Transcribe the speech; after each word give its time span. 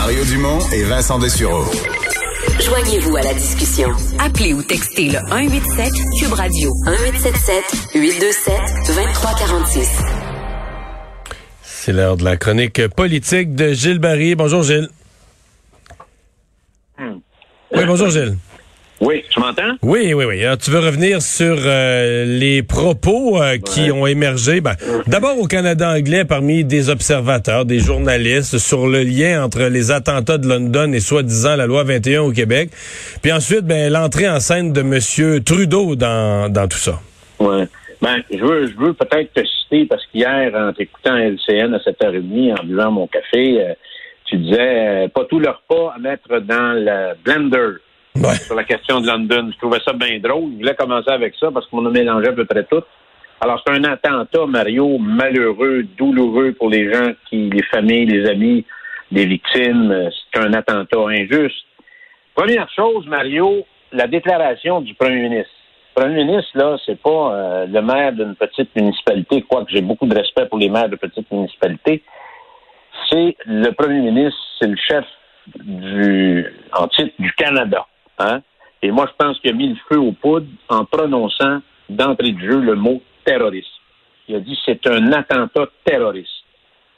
Mario 0.00 0.24
Dumont 0.26 0.60
et 0.72 0.84
Vincent 0.84 1.18
Dessureau. 1.18 1.64
Joignez-vous 2.60 3.16
à 3.16 3.22
la 3.22 3.34
discussion. 3.34 3.90
Appelez 4.20 4.54
ou 4.54 4.62
textez 4.62 5.08
le 5.08 5.18
187 5.28 5.92
Cube 6.20 6.32
Radio 6.34 6.72
1877 6.86 7.94
827 7.96 8.54
2346. 8.86 9.88
C'est 11.62 11.92
l'heure 11.92 12.16
de 12.16 12.22
la 12.22 12.36
chronique 12.36 12.86
politique 12.94 13.56
de 13.56 13.72
Gilles 13.72 13.98
Barry. 13.98 14.36
Bonjour 14.36 14.62
Gilles. 14.62 14.88
Oui, 17.00 17.84
bonjour 17.84 18.08
Gilles. 18.08 18.38
Oui, 19.00 19.24
tu 19.30 19.38
m'entends? 19.38 19.76
Oui, 19.82 20.12
oui, 20.12 20.24
oui. 20.24 20.44
Alors, 20.44 20.58
tu 20.58 20.70
veux 20.72 20.80
revenir 20.80 21.22
sur 21.22 21.56
euh, 21.56 22.24
les 22.24 22.64
propos 22.64 23.40
euh, 23.40 23.56
qui 23.58 23.92
ont 23.92 24.08
émergé, 24.08 24.60
ben, 24.60 24.74
d'abord 25.06 25.38
au 25.38 25.46
Canada 25.46 25.90
anglais 25.90 26.24
parmi 26.24 26.64
des 26.64 26.90
observateurs, 26.90 27.64
des 27.64 27.78
journalistes, 27.78 28.58
sur 28.58 28.88
le 28.88 29.02
lien 29.02 29.44
entre 29.44 29.62
les 29.64 29.92
attentats 29.92 30.38
de 30.38 30.48
London 30.48 30.92
et 30.92 30.98
soi-disant 30.98 31.54
la 31.54 31.66
loi 31.66 31.84
21 31.84 32.22
au 32.22 32.32
Québec. 32.32 32.70
Puis 33.22 33.30
ensuite, 33.30 33.62
ben, 33.62 33.92
l'entrée 33.92 34.28
en 34.28 34.40
scène 34.40 34.72
de 34.72 34.80
M. 34.80 35.44
Trudeau 35.44 35.94
dans, 35.94 36.52
dans 36.52 36.66
tout 36.66 36.78
ça. 36.78 36.98
Oui. 37.38 37.64
Ben, 38.02 38.16
je 38.32 38.44
veux, 38.44 38.66
je 38.66 38.76
veux 38.76 38.94
peut-être 38.94 39.32
te 39.32 39.44
citer 39.44 39.86
parce 39.86 40.04
qu'hier, 40.06 40.52
en 40.54 40.72
t'écoutant 40.72 41.16
LCN 41.16 41.72
à 41.74 41.78
7h30, 41.78 42.60
en 42.60 42.64
buvant 42.64 42.90
mon 42.90 43.06
café, 43.06 43.60
euh, 43.60 43.74
tu 44.24 44.38
disais 44.38 45.08
pas 45.14 45.24
tout 45.24 45.38
leur 45.38 45.62
pas 45.68 45.94
à 45.94 45.98
mettre 45.98 46.40
dans 46.40 46.74
le 46.74 47.14
blender 47.24 47.78
sur 48.16 48.54
la 48.54 48.64
question 48.64 49.00
de 49.00 49.06
London. 49.06 49.50
Je 49.52 49.58
trouvais 49.58 49.80
ça 49.84 49.92
bien 49.92 50.18
drôle. 50.18 50.52
Je 50.52 50.58
voulais 50.58 50.74
commencer 50.74 51.10
avec 51.10 51.34
ça 51.38 51.50
parce 51.52 51.66
qu'on 51.66 51.84
a 51.86 51.90
mélangé 51.90 52.28
à 52.28 52.32
peu 52.32 52.44
près 52.44 52.64
tout. 52.64 52.82
Alors, 53.40 53.62
c'est 53.64 53.72
un 53.72 53.84
attentat, 53.84 54.46
Mario, 54.46 54.98
malheureux, 54.98 55.84
douloureux 55.96 56.52
pour 56.52 56.70
les 56.70 56.92
gens 56.92 57.12
qui, 57.28 57.48
les 57.50 57.62
familles, 57.64 58.06
les 58.06 58.28
amis 58.28 58.64
des 59.12 59.26
victimes. 59.26 60.10
C'est 60.32 60.40
un 60.40 60.52
attentat 60.54 60.98
injuste. 60.98 61.64
Première 62.34 62.68
chose, 62.70 63.06
Mario, 63.06 63.64
la 63.92 64.06
déclaration 64.06 64.80
du 64.80 64.94
premier 64.94 65.28
ministre. 65.28 65.52
Le 65.96 66.02
premier 66.02 66.24
ministre, 66.24 66.50
là, 66.54 66.76
c'est 66.86 67.00
pas 67.00 67.34
euh, 67.34 67.66
le 67.66 67.82
maire 67.82 68.12
d'une 68.12 68.36
petite 68.36 68.74
municipalité, 68.76 69.42
quoique 69.42 69.70
j'ai 69.72 69.80
beaucoup 69.80 70.06
de 70.06 70.14
respect 70.14 70.46
pour 70.46 70.58
les 70.58 70.68
maires 70.68 70.88
de 70.88 70.96
petites 70.96 71.30
municipalités. 71.32 72.02
C'est 73.10 73.36
le 73.46 73.70
premier 73.72 74.00
ministre, 74.00 74.38
c'est 74.60 74.68
le 74.68 74.76
chef 74.76 75.04
du, 75.56 76.46
en 76.72 76.86
titre 76.88 77.14
du 77.18 77.32
Canada. 77.32 77.86
Hein? 78.18 78.40
Et 78.82 78.90
moi, 78.90 79.06
je 79.08 79.24
pense 79.24 79.38
qu'il 79.40 79.50
a 79.50 79.54
mis 79.54 79.68
le 79.68 79.76
feu 79.90 79.98
aux 79.98 80.12
poudres 80.12 80.46
en 80.68 80.84
prononçant 80.84 81.60
d'entrée 81.88 82.32
de 82.32 82.40
jeu 82.40 82.60
le 82.60 82.74
mot 82.74 83.02
terroriste. 83.24 83.68
Il 84.28 84.36
a 84.36 84.40
dit 84.40 84.58
c'est 84.64 84.86
un 84.86 85.12
attentat 85.12 85.66
terroriste. 85.84 86.30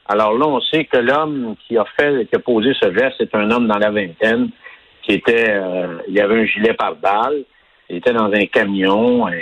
Alors 0.06 0.36
là, 0.36 0.46
on 0.46 0.60
sait 0.60 0.84
que 0.84 0.96
l'homme 0.96 1.54
qui 1.66 1.78
a 1.78 1.84
fait, 1.96 2.26
qui 2.26 2.34
a 2.34 2.40
posé 2.40 2.72
ce 2.80 2.92
geste, 2.92 3.16
c'est 3.18 3.34
un 3.34 3.50
homme 3.50 3.68
dans 3.68 3.78
la 3.78 3.90
vingtaine, 3.90 4.50
qui 5.02 5.12
était, 5.12 5.50
euh, 5.50 5.98
il 6.08 6.20
avait 6.20 6.40
un 6.40 6.46
gilet 6.46 6.74
par 6.74 6.96
balle, 6.96 7.44
il 7.88 7.96
était 7.96 8.12
dans 8.12 8.32
un 8.32 8.46
camion. 8.46 9.28
Euh, 9.28 9.32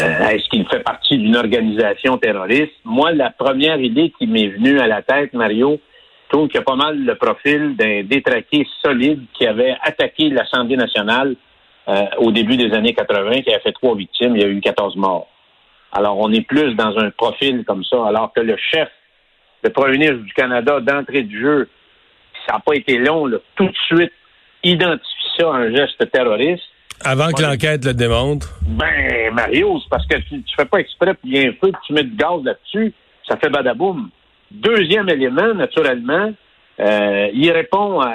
euh, 0.00 0.28
est-ce 0.28 0.48
qu'il 0.50 0.66
fait 0.68 0.84
partie 0.84 1.18
d'une 1.18 1.36
organisation 1.36 2.16
terroriste? 2.18 2.74
Moi, 2.84 3.10
la 3.12 3.30
première 3.30 3.80
idée 3.80 4.12
qui 4.16 4.28
m'est 4.28 4.48
venue 4.48 4.78
à 4.78 4.86
la 4.86 5.02
tête, 5.02 5.32
Mario, 5.32 5.80
trouve 6.30 6.48
qu'il 6.48 6.58
y 6.58 6.62
a 6.62 6.64
pas 6.64 6.76
mal 6.76 6.98
le 6.98 7.14
profil 7.16 7.76
d'un 7.76 8.02
détraqué 8.04 8.66
solide 8.82 9.24
qui 9.34 9.46
avait 9.46 9.76
attaqué 9.82 10.30
l'Assemblée 10.30 10.76
nationale 10.76 11.36
euh, 11.88 12.04
au 12.18 12.30
début 12.30 12.56
des 12.56 12.72
années 12.72 12.94
80, 12.94 13.42
qui 13.42 13.52
a 13.52 13.60
fait 13.60 13.72
trois 13.72 13.96
victimes, 13.96 14.36
il 14.36 14.42
y 14.42 14.44
a 14.44 14.48
eu 14.48 14.60
14 14.60 14.96
morts. 14.96 15.28
Alors, 15.92 16.18
on 16.18 16.32
est 16.32 16.46
plus 16.46 16.74
dans 16.74 16.96
un 16.98 17.10
profil 17.10 17.64
comme 17.66 17.84
ça, 17.84 18.06
alors 18.06 18.32
que 18.32 18.40
le 18.40 18.56
chef, 18.56 18.88
le 19.64 19.70
premier 19.70 19.98
ministre 19.98 20.24
du 20.24 20.32
Canada, 20.32 20.80
d'entrée 20.80 21.24
de 21.24 21.36
jeu, 21.36 21.68
ça 22.46 22.54
n'a 22.54 22.60
pas 22.60 22.74
été 22.74 22.98
long, 22.98 23.26
là, 23.26 23.38
tout 23.56 23.66
de 23.66 23.76
suite, 23.86 24.12
identifie 24.62 25.04
ça 25.38 25.48
un 25.48 25.74
geste 25.74 26.10
terroriste. 26.12 26.62
Avant 27.02 27.32
que 27.32 27.42
l'enquête 27.42 27.84
le 27.84 27.94
démontre. 27.94 28.58
Ben, 28.62 29.32
Mario, 29.32 29.80
c'est 29.80 29.88
parce 29.88 30.06
que 30.06 30.16
tu, 30.18 30.42
tu 30.42 30.54
fais 30.54 30.66
pas 30.66 30.78
exprès, 30.78 31.14
puis 31.14 31.30
il 31.32 31.36
y 31.36 31.44
a 31.44 31.48
un 31.48 31.52
feu, 31.52 31.72
puis 31.72 31.80
tu 31.86 31.92
mets 31.94 32.04
du 32.04 32.14
gaz 32.14 32.42
là-dessus, 32.44 32.92
ça 33.28 33.36
fait 33.36 33.48
badaboum. 33.48 34.10
Deuxième 34.50 35.08
élément, 35.08 35.54
naturellement, 35.54 36.32
euh, 36.80 37.28
il 37.32 37.50
répond 37.52 38.00
à, 38.00 38.14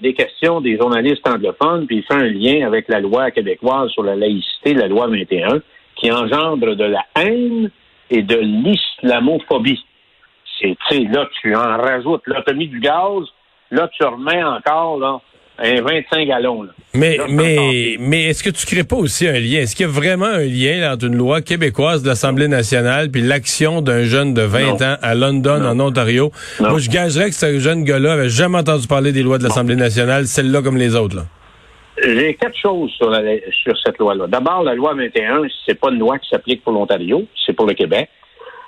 des 0.00 0.14
questions 0.14 0.60
des 0.60 0.76
journalistes 0.76 1.26
anglophones, 1.28 1.86
puis 1.86 1.98
il 1.98 2.02
fait 2.02 2.14
un 2.14 2.28
lien 2.28 2.66
avec 2.66 2.88
la 2.88 3.00
loi 3.00 3.30
québécoise 3.30 3.90
sur 3.90 4.02
la 4.02 4.16
laïcité, 4.16 4.74
la 4.74 4.88
loi 4.88 5.06
21, 5.06 5.60
qui 5.96 6.10
engendre 6.10 6.74
de 6.74 6.84
la 6.84 7.04
haine 7.16 7.70
et 8.10 8.22
de 8.22 8.36
l'islamophobie. 8.36 9.84
C'est, 10.60 10.76
là, 10.90 11.28
tu 11.40 11.54
en 11.56 11.76
rajoutes. 11.76 12.26
Là, 12.26 12.42
tu 12.46 12.54
mis 12.54 12.68
du 12.68 12.78
gaz, 12.78 13.24
là, 13.70 13.88
tu 13.88 14.04
remets 14.04 14.44
encore, 14.44 14.98
là, 14.98 15.20
un 15.62 15.80
25 15.80 16.26
gallons. 16.26 16.62
Là. 16.64 16.70
Mais, 16.94 17.18
mais, 17.28 17.96
mais 17.98 18.24
est-ce 18.24 18.42
que 18.42 18.50
tu 18.50 18.66
crées 18.66 18.84
pas 18.84 18.96
aussi 18.96 19.26
un 19.26 19.38
lien? 19.38 19.60
Est-ce 19.60 19.76
qu'il 19.76 19.86
y 19.86 19.88
a 19.88 19.92
vraiment 19.92 20.26
un 20.26 20.44
lien 20.44 20.92
entre 20.92 21.06
une 21.06 21.16
loi 21.16 21.40
québécoise 21.40 22.02
de 22.02 22.08
l'Assemblée 22.08 22.48
nationale 22.48 23.10
puis 23.10 23.22
l'action 23.22 23.80
d'un 23.80 24.02
jeune 24.02 24.34
de 24.34 24.42
20 24.42 24.82
ans 24.82 24.96
à 25.00 25.14
London, 25.14 25.64
en 25.64 25.78
Ontario? 25.80 26.32
Moi, 26.60 26.78
je 26.78 26.90
gagerais 26.90 27.30
que 27.30 27.34
ce 27.34 27.58
jeune 27.58 27.84
gars-là 27.84 28.14
avait 28.14 28.28
jamais 28.28 28.58
entendu 28.58 28.86
parler 28.86 29.12
des 29.12 29.22
lois 29.22 29.38
de 29.38 29.44
l'Assemblée 29.44 29.76
nationale, 29.76 30.26
celle-là 30.26 30.62
comme 30.62 30.76
les 30.76 30.96
autres. 30.96 31.16
Là. 31.16 31.22
J'ai 32.02 32.34
quatre 32.34 32.56
choses 32.56 32.90
sur, 32.92 33.10
la, 33.10 33.20
sur 33.62 33.78
cette 33.78 33.98
loi-là. 33.98 34.26
D'abord, 34.26 34.62
la 34.62 34.74
loi 34.74 34.94
21, 34.94 35.42
c'est 35.66 35.78
pas 35.78 35.90
une 35.90 35.98
loi 35.98 36.18
qui 36.18 36.28
s'applique 36.28 36.64
pour 36.64 36.72
l'Ontario, 36.72 37.24
c'est 37.46 37.52
pour 37.52 37.66
le 37.66 37.74
Québec. 37.74 38.08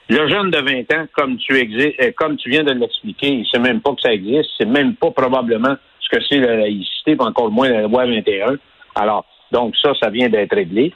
Le 0.09 0.29
jeune 0.29 0.51
de 0.51 0.59
20 0.59 0.99
ans, 0.99 1.07
comme 1.17 1.39
tu, 1.39 1.55
euh, 1.55 2.11
comme 2.17 2.37
tu 2.37 2.51
viens 2.51 2.63
de 2.63 2.73
l'expliquer, 2.73 3.29
il 3.29 3.47
sait 3.51 3.59
même 3.59 3.81
pas 3.81 3.95
que 3.95 4.03
ça 4.03 4.13
existe, 4.13 4.51
c'est 4.59 4.69
même 4.69 4.95
pas 4.95 5.11
probablement 5.11 5.77
ce 6.05 6.17
que 6.17 6.23
c'est 6.29 6.39
la 6.39 6.57
laïcité, 6.57 7.17
pas 7.17 7.25
encore 7.25 7.51
moins 7.51 7.69
la 7.69 7.83
loi 7.83 8.07
21. 8.07 8.57
Alors, 8.95 9.25
donc 9.53 9.75
ça, 9.77 9.93
ça 10.01 10.11
vient 10.11 10.29
d'être 10.29 10.55
réglé. 10.55 10.93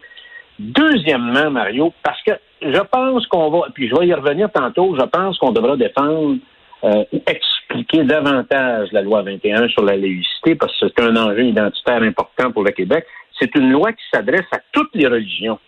Deuxièmement, 0.58 1.50
Mario, 1.50 1.92
parce 2.02 2.20
que 2.22 2.32
je 2.60 2.80
pense 2.90 3.26
qu'on 3.28 3.50
va, 3.50 3.68
puis 3.72 3.88
je 3.88 3.94
vais 3.94 4.08
y 4.08 4.14
revenir 4.14 4.50
tantôt, 4.50 4.96
je 4.98 5.04
pense 5.04 5.38
qu'on 5.38 5.52
devra 5.52 5.76
défendre 5.76 6.38
euh, 6.84 7.04
expliquer 7.26 8.04
davantage 8.04 8.88
la 8.92 9.02
loi 9.02 9.22
21 9.22 9.68
sur 9.68 9.84
la 9.84 9.96
laïcité, 9.96 10.54
parce 10.54 10.72
que 10.78 10.86
c'est 10.88 11.02
un 11.02 11.16
enjeu 11.16 11.44
identitaire 11.44 12.02
important 12.02 12.50
pour 12.50 12.64
le 12.64 12.72
Québec. 12.72 13.04
C'est 13.38 13.54
une 13.54 13.70
loi 13.70 13.92
qui 13.92 14.02
s'adresse 14.12 14.46
à 14.52 14.58
toutes 14.72 14.94
les 14.94 15.06
religions. 15.06 15.58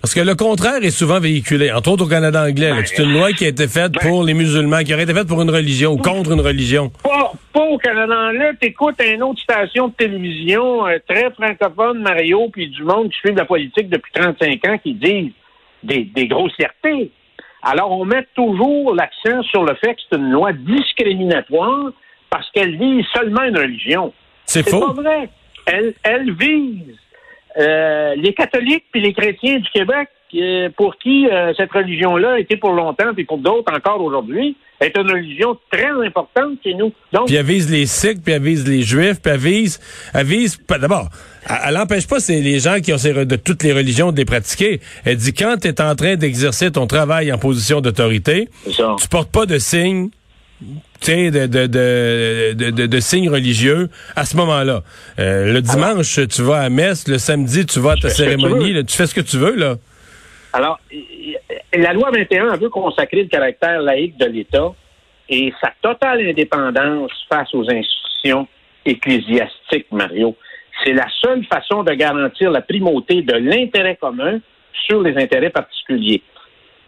Parce 0.00 0.14
que 0.14 0.20
le 0.20 0.34
contraire 0.34 0.82
est 0.82 0.90
souvent 0.90 1.20
véhiculé, 1.20 1.70
entre 1.70 1.92
autres 1.92 2.04
au 2.04 2.08
Canada 2.08 2.42
anglais. 2.42 2.70
Ben, 2.70 2.84
c'est 2.84 3.02
une 3.02 3.12
loi 3.12 3.32
qui 3.32 3.44
a 3.44 3.48
été 3.48 3.68
faite 3.68 3.92
ben, 3.92 4.00
pour 4.00 4.24
les 4.24 4.34
musulmans, 4.34 4.82
qui 4.82 4.92
aurait 4.92 5.04
été 5.04 5.14
faite 5.14 5.28
pour 5.28 5.40
une 5.40 5.50
religion 5.50 5.92
ou 5.92 5.96
contre 5.96 6.32
une 6.32 6.40
religion. 6.40 6.90
Pas, 7.04 7.32
au 7.54 7.78
Canada 7.78 8.14
anglais. 8.14 8.50
T'écoutes 8.60 9.00
une 9.00 9.22
autre 9.22 9.40
station 9.40 9.88
de 9.88 9.94
télévision 9.94 10.86
euh, 10.86 10.98
très 11.08 11.30
francophone, 11.30 12.02
Mario, 12.02 12.48
puis 12.52 12.68
du 12.68 12.82
monde 12.82 13.10
qui 13.10 13.18
suit 13.18 13.34
la 13.34 13.44
politique 13.44 13.88
depuis 13.88 14.12
35 14.12 14.68
ans 14.68 14.78
qui 14.78 14.94
disent 14.94 15.32
des, 15.82 16.04
des 16.04 16.26
grossièretés. 16.26 17.10
Alors, 17.62 17.92
on 17.92 18.04
met 18.04 18.26
toujours 18.34 18.94
l'accent 18.94 19.42
sur 19.44 19.64
le 19.64 19.74
fait 19.76 19.94
que 19.94 20.00
c'est 20.10 20.18
une 20.18 20.30
loi 20.30 20.52
discriminatoire 20.52 21.92
parce 22.28 22.50
qu'elle 22.50 22.76
vise 22.76 23.04
seulement 23.14 23.44
une 23.44 23.56
religion. 23.56 24.12
C'est 24.46 24.68
faux. 24.68 24.80
C'est 24.80 24.86
pas 24.96 25.02
vrai. 25.02 25.28
Elle, 25.66 25.94
elle 26.02 26.32
vise 26.32 26.96
euh, 27.58 28.14
les 28.16 28.32
catholiques 28.34 28.84
puis 28.90 29.00
les 29.00 29.12
chrétiens 29.12 29.58
du 29.58 29.68
Québec, 29.70 30.08
euh, 30.34 30.70
pour 30.76 30.96
qui 30.96 31.28
euh, 31.28 31.52
cette 31.56 31.70
religion-là 31.72 32.32
a 32.32 32.38
été 32.38 32.56
pour 32.56 32.72
longtemps, 32.72 33.12
puis 33.12 33.24
pour 33.24 33.36
d'autres 33.36 33.70
encore 33.70 34.00
aujourd'hui, 34.00 34.56
est 34.80 34.96
une 34.96 35.10
religion 35.10 35.58
très 35.70 35.90
importante 36.06 36.58
chez 36.64 36.72
nous. 36.72 36.90
Donc, 37.12 37.26
puis 37.26 37.36
elle 37.36 37.44
vise 37.44 37.70
les 37.70 37.84
Sikhs, 37.84 38.22
puis 38.24 38.32
elle 38.32 38.42
vise 38.42 38.66
les 38.66 38.80
Juifs, 38.80 39.20
puis 39.20 39.32
elle 39.32 39.38
vise, 39.38 39.78
elle 40.14 40.24
vise 40.24 40.58
d'abord, 40.66 41.10
elle 41.66 41.74
n'empêche 41.74 42.08
pas 42.08 42.18
c'est 42.18 42.40
les 42.40 42.60
gens 42.60 42.80
qui 42.80 42.94
ont 42.94 42.96
de 42.96 43.36
toutes 43.36 43.62
les 43.62 43.74
religions 43.74 44.10
de 44.10 44.16
les 44.16 44.24
pratiquer. 44.24 44.80
Elle 45.04 45.18
dit 45.18 45.34
quand 45.34 45.56
tu 45.60 45.68
es 45.68 45.80
en 45.82 45.94
train 45.94 46.16
d'exercer 46.16 46.72
ton 46.72 46.86
travail 46.86 47.30
en 47.30 47.36
position 47.36 47.82
d'autorité, 47.82 48.48
tu 48.66 49.08
portes 49.10 49.30
pas 49.30 49.44
de 49.44 49.58
signe 49.58 50.08
de, 51.06 51.46
de, 51.46 51.66
de, 52.54 52.86
de, 52.86 53.00
signes 53.00 53.28
religieux 53.28 53.88
à 54.16 54.24
ce 54.24 54.36
moment-là. 54.36 54.82
Euh, 55.18 55.52
le 55.52 55.60
dimanche, 55.60 56.20
tu 56.28 56.42
vas 56.42 56.60
à 56.60 56.68
messe. 56.70 57.08
Le 57.08 57.18
samedi, 57.18 57.66
tu 57.66 57.80
vas 57.80 57.92
à 57.92 57.96
ta 57.96 58.08
cérémonie. 58.08 58.84
tu 58.84 58.96
fais 58.96 59.06
ce 59.06 59.14
que 59.14 59.20
tu 59.20 59.36
veux, 59.36 59.56
là. 59.56 59.76
Alors, 60.52 60.78
la 61.74 61.92
loi 61.92 62.10
21 62.12 62.56
veut 62.56 62.68
consacrer 62.68 63.22
le 63.22 63.28
caractère 63.28 63.80
laïque 63.80 64.16
de 64.18 64.26
l'État 64.26 64.72
et 65.28 65.52
sa 65.62 65.72
totale 65.80 66.20
indépendance 66.28 67.10
face 67.28 67.52
aux 67.54 67.64
institutions 67.70 68.46
ecclésiastiques, 68.84 69.90
Mario. 69.90 70.36
C'est 70.84 70.92
la 70.92 71.06
seule 71.22 71.44
façon 71.46 71.82
de 71.84 71.92
garantir 71.92 72.50
la 72.50 72.60
primauté 72.60 73.22
de 73.22 73.34
l'intérêt 73.34 73.96
commun 73.96 74.40
sur 74.86 75.02
les 75.02 75.16
intérêts 75.16 75.50
particuliers. 75.50 76.22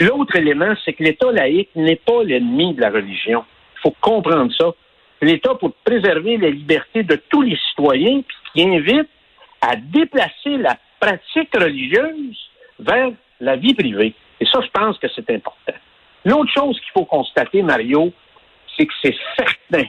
L'autre 0.00 0.36
élément, 0.36 0.74
c'est 0.84 0.92
que 0.92 1.04
l'État 1.04 1.30
laïque 1.30 1.70
n'est 1.76 1.96
pas 1.96 2.22
l'ennemi 2.24 2.74
de 2.74 2.80
la 2.80 2.90
religion 2.90 3.44
faut 3.84 3.94
comprendre 4.00 4.52
ça. 4.58 4.72
L'État, 5.22 5.54
pour 5.54 5.72
préserver 5.84 6.36
la 6.38 6.50
liberté 6.50 7.02
de 7.02 7.16
tous 7.28 7.42
les 7.42 7.56
citoyens, 7.68 8.22
qui 8.52 8.62
invite 8.62 9.08
à 9.60 9.76
déplacer 9.76 10.56
la 10.58 10.76
pratique 11.00 11.54
religieuse 11.54 12.36
vers 12.78 13.10
la 13.40 13.56
vie 13.56 13.74
privée. 13.74 14.14
Et 14.40 14.46
ça, 14.46 14.60
je 14.62 14.70
pense 14.70 14.98
que 14.98 15.06
c'est 15.14 15.28
important. 15.30 15.72
L'autre 16.24 16.50
chose 16.52 16.78
qu'il 16.80 16.90
faut 16.92 17.04
constater, 17.04 17.62
Mario, 17.62 18.12
c'est 18.76 18.86
que 18.86 18.92
c'est 19.02 19.14
certain, 19.36 19.88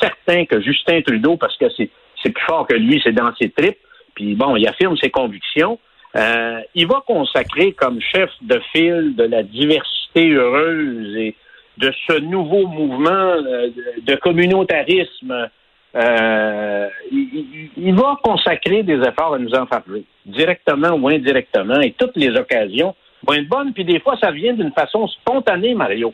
certain 0.00 0.44
que 0.46 0.60
Justin 0.60 1.02
Trudeau, 1.02 1.36
parce 1.36 1.56
que 1.56 1.66
c'est, 1.76 1.90
c'est 2.22 2.30
plus 2.30 2.44
fort 2.44 2.66
que 2.66 2.74
lui, 2.74 3.00
c'est 3.02 3.12
dans 3.12 3.34
ses 3.36 3.50
tripes, 3.50 3.78
puis 4.14 4.34
bon, 4.34 4.56
il 4.56 4.66
affirme 4.66 4.96
ses 4.96 5.10
convictions, 5.10 5.78
euh, 6.16 6.60
il 6.74 6.86
va 6.86 7.02
consacrer 7.06 7.72
comme 7.72 8.00
chef 8.00 8.30
de 8.42 8.60
file 8.72 9.14
de 9.16 9.24
la 9.24 9.42
diversité 9.42 10.30
heureuse 10.30 11.16
et 11.16 11.34
de 11.78 11.92
ce 12.06 12.18
nouveau 12.20 12.66
mouvement 12.66 13.10
euh, 13.10 13.70
de 14.02 14.14
communautarisme. 14.16 15.48
Euh, 15.96 16.88
il, 17.12 17.70
il, 17.76 17.94
va 17.94 18.18
consacrer 18.22 18.82
des 18.82 18.98
efforts 19.00 19.34
à 19.34 19.38
nous 19.38 19.54
en 19.54 19.66
parler, 19.66 20.04
directement 20.26 20.90
ou 20.90 21.08
indirectement, 21.08 21.80
et 21.80 21.92
toutes 21.92 22.16
les 22.16 22.30
occasions 22.36 22.96
vont 23.26 23.34
être 23.34 23.48
bonnes, 23.48 23.72
puis 23.72 23.84
des 23.84 24.00
fois, 24.00 24.16
ça 24.20 24.30
vient 24.30 24.54
d'une 24.54 24.72
façon 24.72 25.06
spontanée, 25.06 25.74
Mario. 25.74 26.12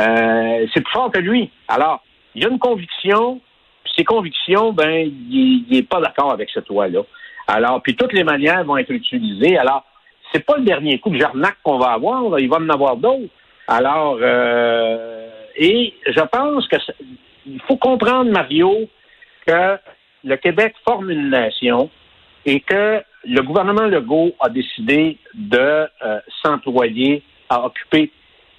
Euh, 0.00 0.66
c'est 0.74 0.80
plus 0.80 0.92
fort 0.92 1.10
que 1.10 1.20
lui. 1.20 1.50
Alors, 1.68 2.02
il 2.34 2.44
a 2.44 2.48
une 2.48 2.58
conviction, 2.58 3.40
puis 3.84 3.92
ses 3.96 4.04
convictions, 4.04 4.72
ben, 4.72 5.10
il 5.30 5.64
n'est 5.70 5.82
pas 5.82 6.00
d'accord 6.00 6.32
avec 6.32 6.50
cette 6.50 6.68
loi-là. 6.68 7.02
Alors, 7.46 7.82
puis 7.82 7.94
toutes 7.94 8.12
les 8.12 8.24
manières 8.24 8.64
vont 8.64 8.76
être 8.76 8.90
utilisées. 8.90 9.56
Alors, 9.56 9.84
c'est 10.32 10.44
pas 10.44 10.56
le 10.56 10.64
dernier 10.64 10.98
coup 10.98 11.10
de 11.10 11.18
jarnac 11.18 11.56
qu'on 11.62 11.78
va 11.78 11.92
avoir, 11.92 12.38
il 12.40 12.48
va 12.48 12.56
en 12.56 12.68
avoir 12.68 12.96
d'autres. 12.96 13.28
Alors, 13.66 14.18
euh, 14.20 15.28
et 15.56 15.94
je 16.06 16.20
pense 16.20 16.68
que 16.68 16.76
il 17.46 17.60
faut 17.62 17.76
comprendre, 17.76 18.30
Mario, 18.30 18.88
que 19.46 19.76
le 20.24 20.36
Québec 20.36 20.74
forme 20.86 21.10
une 21.10 21.30
nation 21.30 21.90
et 22.46 22.60
que 22.60 23.02
le 23.24 23.42
gouvernement 23.42 23.86
Legault 23.86 24.32
a 24.40 24.48
décidé 24.48 25.18
de 25.34 25.58
euh, 25.58 26.20
s'employer 26.42 27.22
à 27.48 27.64
occuper 27.64 28.10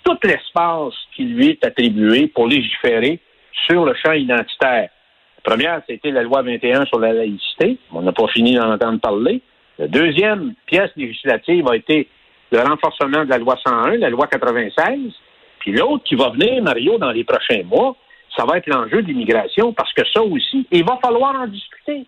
tout 0.03 0.17
l'espace 0.23 0.93
qui 1.15 1.23
lui 1.23 1.49
est 1.49 1.65
attribué 1.65 2.27
pour 2.27 2.47
légiférer 2.47 3.19
sur 3.67 3.85
le 3.85 3.93
champ 3.95 4.11
identitaire. 4.11 4.89
La 5.37 5.51
première, 5.51 5.81
c'était 5.87 6.11
la 6.11 6.23
loi 6.23 6.41
21 6.41 6.85
sur 6.85 6.99
la 6.99 7.13
laïcité. 7.13 7.77
On 7.91 8.01
n'a 8.01 8.11
pas 8.11 8.27
fini 8.27 8.55
d'en 8.55 8.71
entendre 8.71 8.99
parler. 8.99 9.41
La 9.77 9.87
deuxième 9.87 10.53
pièce 10.65 10.91
législative 10.95 11.67
a 11.67 11.75
été 11.75 12.07
le 12.51 12.59
renforcement 12.59 13.25
de 13.25 13.29
la 13.29 13.37
loi 13.37 13.55
101, 13.65 13.97
la 13.97 14.09
loi 14.09 14.27
96. 14.27 15.11
Puis 15.59 15.71
l'autre 15.71 16.03
qui 16.03 16.15
va 16.15 16.29
venir, 16.29 16.61
Mario, 16.61 16.97
dans 16.97 17.11
les 17.11 17.23
prochains 17.23 17.63
mois, 17.63 17.95
ça 18.37 18.45
va 18.45 18.57
être 18.57 18.67
l'enjeu 18.67 19.01
de 19.01 19.07
l'immigration 19.07 19.73
parce 19.73 19.91
que 19.93 20.03
ça 20.13 20.21
aussi, 20.21 20.67
il 20.71 20.85
va 20.85 20.99
falloir 21.03 21.35
en 21.35 21.47
discuter. 21.47 22.05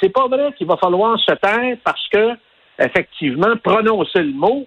C'est 0.00 0.10
pas 0.10 0.28
vrai 0.28 0.52
qu'il 0.56 0.66
va 0.66 0.76
falloir 0.76 1.18
se 1.18 1.34
taire 1.34 1.76
parce 1.84 2.08
que, 2.08 2.30
effectivement, 2.78 3.56
prononcer 3.62 4.22
le 4.22 4.32
mot, 4.32 4.66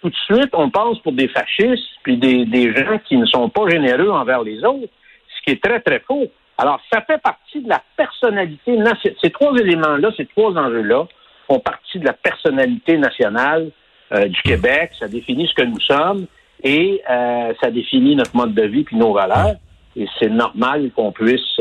tout 0.00 0.10
de 0.10 0.16
suite, 0.16 0.50
on 0.54 0.70
passe 0.70 0.98
pour 0.98 1.12
des 1.12 1.28
fascistes 1.28 1.88
puis 2.02 2.16
des, 2.16 2.44
des 2.44 2.74
gens 2.74 2.98
qui 3.06 3.16
ne 3.16 3.26
sont 3.26 3.48
pas 3.48 3.68
généreux 3.68 4.10
envers 4.10 4.42
les 4.42 4.64
autres, 4.64 4.92
ce 5.36 5.42
qui 5.44 5.50
est 5.52 5.62
très, 5.62 5.80
très 5.80 6.00
faux. 6.00 6.26
Alors, 6.58 6.80
ça 6.92 7.02
fait 7.02 7.20
partie 7.20 7.60
de 7.60 7.68
la 7.68 7.82
personnalité 7.96 8.76
nationale. 8.76 9.16
Ces 9.22 9.30
trois 9.30 9.54
éléments-là, 9.56 10.10
ces 10.16 10.26
trois 10.26 10.52
enjeux-là, 10.56 11.06
font 11.46 11.60
partie 11.60 11.98
de 11.98 12.04
la 12.04 12.12
personnalité 12.12 12.98
nationale 12.98 13.70
euh, 14.12 14.28
du 14.28 14.40
Québec. 14.42 14.92
Ça 14.98 15.08
définit 15.08 15.46
ce 15.48 15.54
que 15.54 15.66
nous 15.66 15.80
sommes 15.80 16.26
et 16.62 17.02
euh, 17.10 17.52
ça 17.60 17.70
définit 17.70 18.16
notre 18.16 18.36
mode 18.36 18.54
de 18.54 18.62
vie 18.62 18.84
puis 18.84 18.96
nos 18.96 19.12
valeurs. 19.12 19.56
Et 19.96 20.06
c'est 20.18 20.30
normal 20.30 20.90
qu'on 20.94 21.12
puisse, 21.12 21.60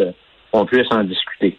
qu'on 0.51 0.65
puisse 0.65 0.87
en 0.91 1.03
discuter. 1.03 1.57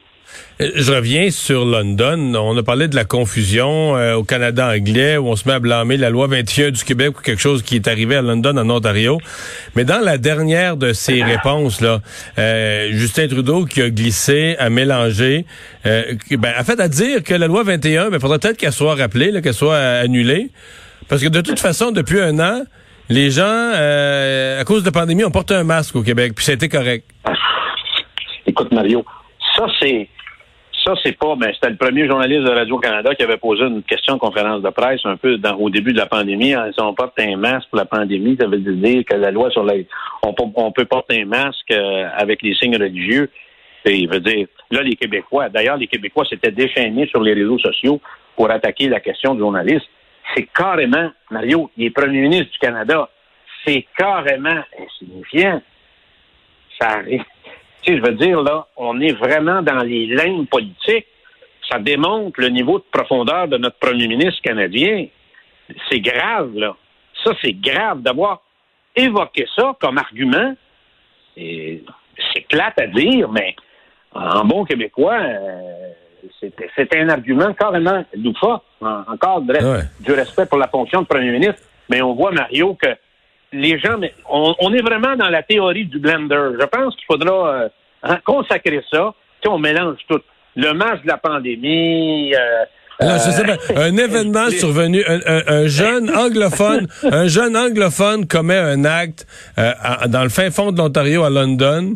Euh, 0.60 0.70
je 0.74 0.92
reviens 0.92 1.30
sur 1.30 1.64
London. 1.64 2.34
On 2.34 2.56
a 2.56 2.62
parlé 2.62 2.88
de 2.88 2.94
la 2.94 3.04
confusion 3.04 3.96
euh, 3.96 4.14
au 4.14 4.24
Canada 4.24 4.68
anglais 4.68 5.16
où 5.16 5.28
on 5.28 5.36
se 5.36 5.48
met 5.48 5.54
à 5.54 5.58
blâmer 5.58 5.96
la 5.96 6.10
loi 6.10 6.26
21 6.26 6.70
du 6.70 6.84
Québec 6.84 7.18
ou 7.18 7.22
quelque 7.22 7.40
chose 7.40 7.62
qui 7.62 7.76
est 7.76 7.88
arrivé 7.88 8.16
à 8.16 8.22
London, 8.22 8.56
en 8.56 8.68
Ontario. 8.70 9.18
Mais 9.74 9.84
dans 9.84 10.00
la 10.00 10.18
dernière 10.18 10.76
de 10.76 10.92
ses 10.92 11.22
réponses, 11.22 11.80
là, 11.80 12.00
euh, 12.38 12.90
Justin 12.92 13.28
Trudeau 13.28 13.64
qui 13.64 13.82
a 13.82 13.90
glissé, 13.90 14.56
a 14.58 14.70
mélangé, 14.70 15.46
ben, 15.84 16.52
a 16.56 16.64
fait 16.64 16.80
à 16.80 16.88
dire 16.88 17.22
que 17.22 17.34
la 17.34 17.46
loi 17.46 17.62
21, 17.62 18.06
il 18.06 18.10
ben, 18.10 18.20
faudrait 18.20 18.38
peut-être 18.38 18.56
qu'elle 18.56 18.72
soit 18.72 18.94
rappelée, 18.94 19.40
qu'elle 19.42 19.54
soit 19.54 19.78
annulée. 19.78 20.50
Parce 21.12 21.22
que 21.22 21.28
de 21.28 21.42
toute 21.42 21.60
façon, 21.60 21.90
depuis 21.90 22.22
un 22.22 22.40
an, 22.40 22.62
les 23.10 23.28
gens, 23.28 23.44
à 23.44 24.64
cause 24.64 24.80
de 24.80 24.86
la 24.86 24.92
pandémie, 24.92 25.22
ont 25.24 25.30
porté 25.30 25.52
un 25.52 25.62
masque 25.62 25.94
au 25.94 26.02
Québec, 26.02 26.32
puis 26.34 26.42
c'était 26.42 26.70
correct. 26.70 27.04
Écoute, 28.46 28.72
Mario, 28.72 29.04
ça, 29.54 29.66
c'est 29.78 30.08
ça, 30.82 30.94
c'est 31.04 31.18
pas, 31.18 31.36
ben, 31.36 31.50
c'était 31.52 31.68
le 31.68 31.76
premier 31.76 32.06
journaliste 32.08 32.44
de 32.44 32.50
Radio-Canada 32.50 33.14
qui 33.14 33.24
avait 33.24 33.36
posé 33.36 33.62
une 33.64 33.82
question 33.82 34.14
en 34.14 34.18
conférence 34.18 34.62
de 34.62 34.70
presse 34.70 35.02
un 35.04 35.18
peu 35.18 35.38
au 35.58 35.68
début 35.68 35.92
de 35.92 35.98
la 35.98 36.06
pandémie. 36.06 36.54
Si 36.72 36.80
on 36.80 36.94
porte 36.94 37.20
un 37.20 37.36
masque 37.36 37.68
pour 37.68 37.78
la 37.78 37.84
pandémie, 37.84 38.38
ça 38.40 38.46
veut 38.46 38.56
dire 38.56 39.04
que 39.04 39.14
la 39.14 39.30
loi 39.30 39.50
sur 39.50 39.64
la, 39.64 39.74
on, 40.22 40.32
peut 40.72 40.86
porter 40.86 41.20
un 41.20 41.26
masque 41.26 41.72
euh, 41.72 42.08
avec 42.16 42.40
les 42.40 42.54
signes 42.54 42.78
religieux. 42.78 43.28
Et 43.84 43.96
il 43.96 44.08
veut 44.08 44.20
dire, 44.20 44.46
là, 44.70 44.80
les 44.80 44.96
Québécois, 44.96 45.50
d'ailleurs, 45.50 45.76
les 45.76 45.88
Québécois 45.88 46.24
s'étaient 46.24 46.52
déchaînés 46.52 47.06
sur 47.08 47.20
les 47.22 47.34
réseaux 47.34 47.58
sociaux 47.58 48.00
pour 48.34 48.50
attaquer 48.50 48.88
la 48.88 49.00
question 49.00 49.34
du 49.34 49.40
journaliste. 49.40 49.86
C'est 50.34 50.48
carrément, 50.54 51.10
Mario, 51.30 51.70
il 51.76 51.86
est 51.86 51.90
premier 51.90 52.20
ministre 52.20 52.52
du 52.52 52.58
Canada. 52.58 53.08
C'est 53.64 53.86
carrément 53.96 54.62
insignifiant. 54.78 55.62
Ça 56.80 56.88
arrive 56.88 57.24
je 57.86 58.00
veux 58.00 58.14
dire, 58.14 58.42
là, 58.42 58.66
on 58.76 59.00
est 59.00 59.12
vraiment 59.12 59.62
dans 59.62 59.82
les 59.82 60.06
lignes 60.06 60.46
politiques. 60.46 61.06
Ça 61.68 61.78
démontre 61.78 62.40
le 62.40 62.48
niveau 62.48 62.78
de 62.78 62.84
profondeur 62.90 63.48
de 63.48 63.56
notre 63.56 63.78
premier 63.78 64.08
ministre 64.08 64.40
canadien. 64.42 65.06
C'est 65.90 66.00
grave, 66.00 66.54
là. 66.54 66.76
Ça, 67.24 67.32
c'est 67.42 67.52
grave 67.52 68.02
d'avoir 68.02 68.42
évoqué 68.94 69.46
ça 69.56 69.76
comme 69.80 69.98
argument. 69.98 70.54
C'est 71.36 72.46
plate 72.48 72.78
à 72.78 72.86
dire, 72.86 73.28
mais 73.30 73.56
en 74.12 74.44
bon 74.44 74.64
québécois, 74.64 75.18
euh, 75.18 75.92
c'est 76.76 76.96
un 76.96 77.08
argument 77.08 77.52
carrément 77.54 78.04
loufoque. 78.16 78.62
encore 78.80 79.42
du 80.00 80.12
respect 80.12 80.46
pour 80.46 80.58
la 80.58 80.68
fonction 80.68 81.02
de 81.02 81.06
premier 81.06 81.30
ministre. 81.30 81.62
Mais 81.88 82.00
on 82.02 82.14
voit, 82.14 82.32
Mario, 82.32 82.74
que 82.74 82.88
les 83.52 83.78
gens, 83.78 83.98
on, 84.28 84.54
on, 84.60 84.72
est 84.72 84.82
vraiment 84.82 85.14
dans 85.16 85.28
la 85.28 85.42
théorie 85.42 85.84
du 85.84 85.98
blender. 85.98 86.52
Je 86.58 86.66
pense 86.66 86.96
qu'il 86.96 87.04
faudra 87.06 87.70
euh, 88.04 88.16
consacrer 88.24 88.82
ça. 88.90 89.14
Tu 89.40 89.48
on 89.48 89.58
mélange 89.58 89.98
tout. 90.08 90.20
Le 90.56 90.72
masque 90.72 91.02
de 91.02 91.08
la 91.08 91.18
pandémie. 91.18 92.34
Euh, 92.34 92.64
je 93.02 93.30
sais 93.30 93.44
pas, 93.44 93.56
euh, 93.70 93.88
un 93.90 93.96
événement 93.96 94.50
survenu, 94.50 95.04
un, 95.06 95.66
jeune 95.66 96.10
anglophone, 96.10 96.88
un 97.10 97.26
jeune 97.26 97.56
anglophone 97.56 98.26
commet 98.26 98.56
un 98.56 98.84
acte 98.84 99.26
dans 99.56 100.22
le 100.22 100.28
fin 100.28 100.50
fond 100.50 100.72
de 100.72 100.78
l'Ontario 100.78 101.24
à 101.24 101.30
London. 101.30 101.94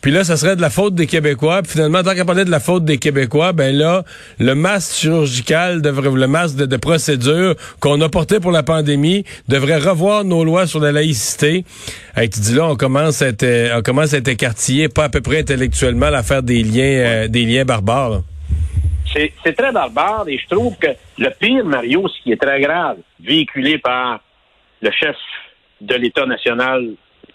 Puis 0.00 0.12
là, 0.12 0.22
ça 0.24 0.36
serait 0.36 0.54
de 0.54 0.60
la 0.60 0.70
faute 0.70 0.94
des 0.94 1.06
Québécois. 1.06 1.62
Puis 1.62 1.72
finalement, 1.72 2.02
tant 2.02 2.14
qu'à 2.14 2.24
parler 2.24 2.44
de 2.44 2.50
la 2.50 2.60
faute 2.60 2.84
des 2.84 2.98
Québécois, 2.98 3.52
ben 3.52 3.74
là, 3.74 4.04
le 4.38 4.54
masque 4.54 4.94
chirurgical 4.94 5.82
devrait, 5.82 6.10
le 6.10 6.26
masque 6.28 6.56
de, 6.56 6.76
procédure 6.76 7.56
qu'on 7.80 8.00
a 8.00 8.08
porté 8.08 8.38
pour 8.38 8.52
la 8.52 8.62
pandémie 8.62 9.24
devrait 9.48 9.78
revoir 9.78 10.24
nos 10.24 10.44
lois 10.44 10.66
sur 10.66 10.80
la 10.80 10.92
laïcité. 10.92 11.64
Hey, 12.16 12.30
tu 12.30 12.40
dis 12.40 12.54
là, 12.54 12.66
on 12.66 12.76
commence 12.76 13.22
à 13.22 13.28
être, 13.28 13.76
on 13.76 13.82
commence 13.82 14.14
à 14.14 14.18
être 14.18 14.28
écartillé, 14.28 14.88
pas 14.88 15.04
à 15.04 15.08
peu 15.08 15.20
près 15.20 15.40
intellectuellement, 15.40 16.06
à 16.06 16.22
faire 16.22 16.42
des 16.42 16.62
liens, 16.62 16.82
euh, 16.82 17.28
des 17.28 17.44
liens 17.44 17.64
barbares. 17.64 18.22
C'est 19.12 19.56
très 19.56 19.72
barbare 19.72 20.28
et 20.28 20.38
je 20.38 20.46
trouve 20.48 20.76
que 20.78 20.88
le 21.18 21.30
pire, 21.38 21.64
Mario, 21.64 22.06
ce 22.08 22.22
qui 22.22 22.32
est 22.32 22.40
très 22.40 22.60
grave, 22.60 22.98
véhiculé 23.20 23.78
par 23.78 24.20
le 24.82 24.90
chef 24.90 25.16
de 25.80 25.94
l'État 25.94 26.26
national 26.26 26.90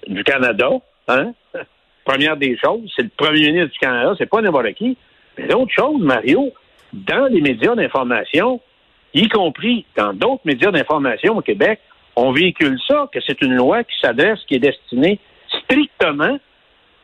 du 0.08 0.24
Canada, 0.24 0.70
hein, 1.08 1.34
Première 2.06 2.36
des 2.36 2.58
choses, 2.58 2.92
c'est 2.96 3.04
le 3.04 3.12
premier 3.16 3.52
ministre 3.52 3.72
du 3.72 3.80
Canada, 3.80 4.14
c'est 4.18 4.30
pas 4.30 4.42
n'importe 4.42 4.74
qui. 4.74 4.98
Mais 5.38 5.48
l'autre 5.48 5.72
chose, 5.72 6.02
Mario, 6.02 6.52
dans 6.92 7.28
les 7.28 7.40
médias 7.40 7.76
d'information, 7.76 8.60
y 9.14 9.30
compris 9.30 9.86
dans 9.96 10.14
d'autres 10.14 10.42
médias 10.44 10.72
d'information 10.72 11.38
au 11.38 11.42
Québec, 11.42 11.80
on 12.16 12.32
véhicule 12.32 12.78
ça, 12.88 13.10
que 13.12 13.20
c'est 13.26 13.42
une 13.42 13.56
loi 13.56 13.84
qui 13.84 13.96
s'adresse, 14.02 14.40
qui 14.48 14.56
est 14.56 14.60
destinée 14.60 15.20
strictement 15.64 16.38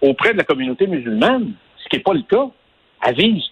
auprès 0.01 0.33
de 0.33 0.37
la 0.37 0.43
communauté 0.43 0.85
musulmane, 0.85 1.53
ce 1.77 1.89
qui 1.89 1.97
n'est 1.97 2.03
pas 2.03 2.13
le 2.13 2.23
cas. 2.23 2.47
Elle 3.05 3.15
vise 3.15 3.43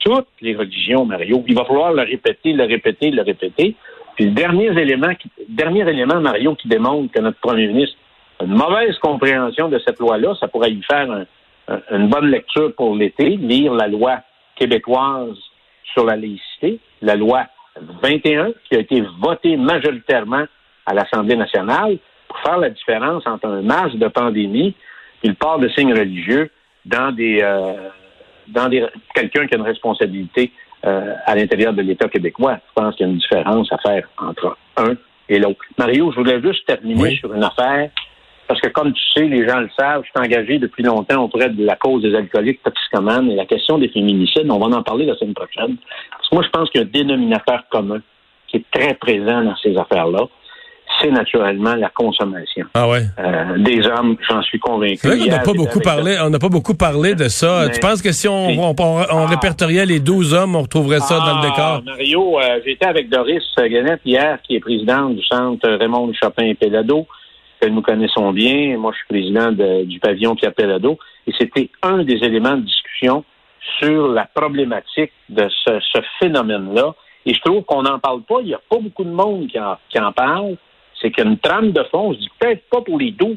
toutes 0.00 0.28
les 0.40 0.54
religions, 0.54 1.04
Mario. 1.04 1.44
Il 1.46 1.54
va 1.54 1.64
falloir 1.64 1.92
le 1.92 2.02
répéter, 2.02 2.52
le 2.52 2.64
répéter, 2.64 3.10
le 3.10 3.22
répéter. 3.22 3.74
Puis 4.16 4.26
le 4.26 4.32
dernier 4.32 4.66
élément, 4.66 5.12
dernier 5.48 5.88
élément, 5.88 6.20
Mario, 6.20 6.54
qui 6.54 6.68
démontre 6.68 7.12
que 7.12 7.20
notre 7.20 7.38
premier 7.38 7.68
ministre 7.68 7.96
une 8.40 8.54
mauvaise 8.54 8.96
compréhension 8.98 9.68
de 9.68 9.80
cette 9.84 9.98
loi-là, 9.98 10.34
ça 10.38 10.48
pourrait 10.48 10.70
y 10.70 10.80
faire 10.82 11.24
une 11.90 12.08
bonne 12.08 12.30
lecture 12.30 12.72
pour 12.74 12.94
l'été, 12.94 13.30
lire 13.30 13.74
la 13.74 13.88
loi 13.88 14.20
québécoise 14.56 15.36
sur 15.92 16.04
la 16.04 16.16
laïcité, 16.16 16.78
la 17.02 17.16
loi 17.16 17.46
21, 18.02 18.52
qui 18.68 18.76
a 18.76 18.80
été 18.80 19.02
votée 19.20 19.56
majoritairement 19.56 20.44
à 20.86 20.94
l'Assemblée 20.94 21.36
nationale 21.36 21.98
pour 22.28 22.38
faire 22.40 22.58
la 22.58 22.70
différence 22.70 23.26
entre 23.26 23.46
un 23.46 23.62
masque 23.62 23.96
de 23.96 24.08
pandémie 24.08 24.74
et 25.22 25.28
le 25.28 25.34
port 25.34 25.58
de 25.58 25.68
signes 25.70 25.92
religieux 25.92 26.50
dans 26.84 27.12
des 27.12 27.40
euh, 27.42 27.88
dans 28.48 28.68
des 28.68 28.86
quelqu'un 29.14 29.46
qui 29.46 29.54
a 29.54 29.58
une 29.58 29.64
responsabilité 29.64 30.52
euh, 30.84 31.14
à 31.26 31.34
l'intérieur 31.34 31.72
de 31.72 31.82
l'État 31.82 32.08
québécois. 32.08 32.58
Je 32.68 32.82
pense 32.82 32.94
qu'il 32.94 33.06
y 33.06 33.08
a 33.08 33.12
une 33.12 33.18
différence 33.18 33.72
à 33.72 33.78
faire 33.78 34.08
entre 34.18 34.56
un 34.76 34.94
et 35.28 35.38
l'autre. 35.38 35.60
Mario, 35.76 36.10
je 36.12 36.16
voulais 36.16 36.40
juste 36.40 36.66
terminer 36.66 37.16
sur 37.16 37.34
une 37.34 37.44
affaire 37.44 37.90
parce 38.48 38.62
que 38.62 38.68
comme 38.68 38.94
tu 38.94 39.02
sais, 39.14 39.26
les 39.26 39.46
gens 39.46 39.60
le 39.60 39.68
savent, 39.78 40.02
je 40.04 40.08
suis 40.08 40.26
engagé 40.26 40.58
depuis 40.58 40.82
longtemps 40.82 41.22
auprès 41.22 41.50
de 41.50 41.64
la 41.64 41.76
cause 41.76 42.02
des 42.02 42.14
alcooliques 42.14 42.62
toxicomanes 42.62 43.30
et 43.30 43.34
la 43.34 43.44
question 43.44 43.76
des 43.76 43.88
féminicides, 43.88 44.50
on 44.50 44.58
va 44.58 44.74
en 44.74 44.82
parler 44.82 45.04
la 45.04 45.14
semaine 45.16 45.34
prochaine. 45.34 45.76
Parce 46.12 46.28
que 46.30 46.34
moi, 46.34 46.42
je 46.42 46.48
pense 46.48 46.70
qu'il 46.70 46.80
y 46.80 46.84
a 46.84 46.86
un 46.86 46.90
dénominateur 46.90 47.64
commun 47.70 48.00
qui 48.46 48.56
est 48.56 48.64
très 48.70 48.94
présent 48.94 49.44
dans 49.44 49.56
ces 49.56 49.76
affaires-là 49.76 50.28
c'est 51.00 51.10
naturellement 51.10 51.74
la 51.74 51.88
consommation. 51.90 52.66
Ah 52.74 52.88
ouais? 52.88 53.02
Euh, 53.18 53.58
des 53.58 53.86
hommes, 53.86 54.16
j'en 54.28 54.42
suis 54.42 54.58
convaincu. 54.58 55.06
on 55.06 55.26
n'a 55.26 55.38
pas 55.40 55.52
beaucoup 55.52 55.80
parlé. 55.80 56.16
On 56.22 56.30
n'a 56.30 56.38
pas 56.38 56.48
beaucoup 56.48 56.74
parlé 56.74 57.14
de 57.14 57.28
ça. 57.28 57.68
tu 57.72 57.80
penses 57.80 58.02
que 58.02 58.12
si 58.12 58.28
on, 58.28 58.48
on, 58.48 58.74
ah. 58.78 59.26
répertoriait 59.26 59.86
les 59.86 60.00
12 60.00 60.34
hommes, 60.34 60.56
on 60.56 60.62
retrouverait 60.62 61.00
ça 61.00 61.18
dans 61.18 61.40
le 61.40 61.46
ah, 61.46 61.48
décor? 61.48 61.82
Mario, 61.84 62.38
euh, 62.38 62.60
j'étais 62.64 62.86
avec 62.86 63.08
Doris 63.08 63.44
Gannett 63.56 64.00
hier, 64.04 64.38
qui 64.42 64.56
est 64.56 64.60
présidente 64.60 65.16
du 65.16 65.24
centre 65.24 65.68
Raymond 65.68 66.12
Chopin 66.14 66.44
et 66.44 66.54
Pélado, 66.54 67.06
que 67.60 67.68
nous 67.68 67.82
connaissons 67.82 68.32
bien. 68.32 68.76
Moi, 68.78 68.92
je 68.92 68.98
suis 68.98 69.06
président 69.08 69.52
du 69.84 69.98
pavillon 70.00 70.34
Pierre 70.34 70.54
Pélado. 70.54 70.98
Et 71.26 71.32
c'était 71.38 71.70
un 71.82 72.04
des 72.04 72.18
éléments 72.24 72.56
de 72.56 72.62
discussion 72.62 73.24
sur 73.78 74.08
la 74.08 74.26
problématique 74.32 75.12
de 75.28 75.48
ce, 75.64 76.00
phénomène-là. 76.20 76.94
Et 77.26 77.34
je 77.34 77.40
trouve 77.40 77.62
qu'on 77.64 77.82
n'en 77.82 77.98
parle 77.98 78.22
pas. 78.22 78.36
Il 78.40 78.46
n'y 78.46 78.54
a 78.54 78.60
pas 78.70 78.78
beaucoup 78.78 79.04
de 79.04 79.10
monde 79.10 79.48
qui 79.48 79.60
en, 79.60 79.76
qui 79.90 79.98
en 80.00 80.12
parle 80.12 80.56
c'est 81.00 81.10
qu'il 81.10 81.24
y 81.24 81.26
a 81.26 81.30
une 81.30 81.38
trame 81.38 81.72
de 81.72 81.82
fond. 81.90 82.12
Je 82.12 82.18
dis 82.18 82.30
peut-être 82.38 82.68
pas 82.70 82.80
pour 82.80 82.98
les 82.98 83.12
12, 83.12 83.36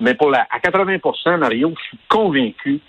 mais 0.00 0.14
pour 0.14 0.30
la, 0.30 0.46
à 0.50 0.58
80% 0.58 1.38
Mario, 1.38 1.72
je 1.76 1.88
suis 1.88 1.98
convaincu 2.08 2.80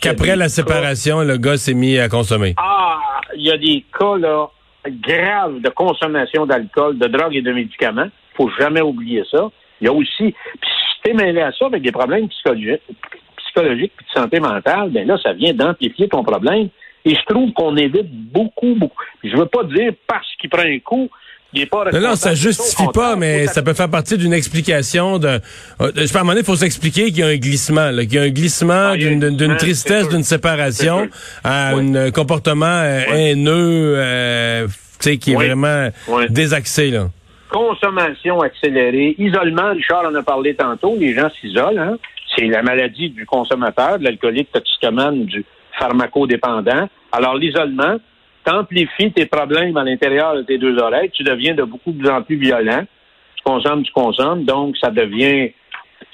qu'après 0.00 0.36
la 0.36 0.48
séparation, 0.48 1.22
le 1.22 1.36
gars 1.36 1.56
s'est 1.56 1.74
mis 1.74 1.98
à 1.98 2.08
consommer. 2.08 2.54
Ah, 2.56 2.98
il 3.36 3.46
y 3.46 3.50
a 3.50 3.56
des 3.56 3.84
cas 3.98 4.16
là 4.18 4.50
graves 4.86 5.60
de 5.60 5.68
consommation 5.70 6.46
d'alcool, 6.46 6.98
de 6.98 7.06
drogue 7.06 7.34
et 7.34 7.42
de 7.42 7.52
médicaments. 7.52 8.08
Faut 8.36 8.50
jamais 8.58 8.82
oublier 8.82 9.24
ça. 9.30 9.50
Il 9.80 9.86
y 9.86 9.88
a 9.88 9.92
aussi, 9.92 10.34
puis 10.60 10.70
si 10.70 11.02
tu 11.02 11.10
es 11.10 11.14
mêlé 11.14 11.40
à 11.40 11.52
ça 11.52 11.66
avec 11.66 11.82
des 11.82 11.92
problèmes 11.92 12.28
psychologiques, 12.28 12.82
psychologiques 13.38 13.92
puis 13.96 14.06
de 14.06 14.20
santé 14.20 14.40
mentale, 14.40 14.90
ben 14.90 15.06
là, 15.06 15.18
ça 15.22 15.32
vient 15.32 15.54
d'amplifier 15.54 16.08
ton 16.08 16.22
problème. 16.22 16.68
Et 17.06 17.14
je 17.14 17.24
trouve 17.26 17.52
qu'on 17.52 17.76
évite 17.76 18.10
beaucoup, 18.10 18.74
beaucoup. 18.74 19.04
Je 19.22 19.36
veux 19.36 19.46
pas 19.46 19.64
dire 19.64 19.92
parce 20.06 20.26
qu'il 20.36 20.50
prend 20.50 20.62
un 20.62 20.78
coup, 20.78 21.08
non, 21.92 22.00
non, 22.00 22.16
ça 22.16 22.34
justifie 22.34 22.88
pas, 22.92 23.16
mais 23.16 23.46
ça 23.46 23.62
peut 23.62 23.74
faire 23.74 23.90
partie 23.90 24.16
d'une 24.18 24.32
explication 24.32 25.18
de. 25.18 25.28
Euh, 25.80 25.92
je 25.96 26.06
sais 26.06 26.16
à 26.16 26.20
un 26.20 26.22
moment 26.22 26.32
donné, 26.32 26.40
il 26.40 26.46
faut 26.46 26.56
s'expliquer 26.56 27.06
qu'il 27.06 27.18
y 27.18 27.22
a 27.22 27.28
un 27.28 27.36
glissement, 27.36 27.90
qu'il 27.90 28.14
y 28.14 28.18
a 28.18 28.22
un 28.22 28.30
glissement 28.30 28.90
ah, 28.92 28.96
d'une 28.96 29.56
tristesse, 29.56 30.08
d'une 30.08 30.22
séparation 30.22 31.08
à 31.42 31.74
un 31.74 32.10
comportement 32.10 32.66
euh, 32.66 33.02
haineux, 33.12 33.94
euh, 33.96 34.66
tu 35.00 35.10
sais, 35.10 35.16
qui 35.18 35.32
est 35.32 35.36
vraiment 35.36 35.88
désaxé, 36.28 36.90
là. 36.90 37.08
Consommation 37.50 38.40
accélérée, 38.40 39.14
isolement, 39.18 39.72
Richard 39.72 40.04
en 40.06 40.14
a 40.16 40.22
parlé 40.22 40.54
tantôt, 40.54 40.96
les 40.98 41.14
gens 41.14 41.28
s'isolent, 41.40 41.78
hein? 41.78 41.98
C'est 42.36 42.46
la 42.46 42.62
maladie 42.62 43.10
du 43.10 43.26
consommateur, 43.26 44.00
de 44.00 44.04
l'alcoolique 44.04 44.50
toxicomane, 44.50 45.24
du 45.24 45.44
pharmacodépendant. 45.78 46.88
Alors, 47.12 47.36
l'isolement, 47.36 47.98
t'amplifies 48.44 49.12
tes 49.12 49.26
problèmes 49.26 49.76
à 49.76 49.84
l'intérieur 49.84 50.36
de 50.36 50.42
tes 50.42 50.58
deux 50.58 50.78
oreilles, 50.78 51.10
tu 51.10 51.22
deviens 51.22 51.54
de 51.54 51.62
beaucoup 51.62 51.92
plus 51.92 52.08
en 52.08 52.22
plus 52.22 52.36
violent. 52.36 52.84
Tu 53.36 53.42
consommes, 53.42 53.82
tu 53.82 53.92
consommes, 53.92 54.44
donc 54.44 54.76
ça 54.76 54.90
devient 54.90 55.50